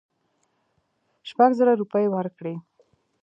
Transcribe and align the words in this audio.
شپږزره 1.29 1.73
روپۍ 1.81 2.05
ورکړې. 2.13 2.53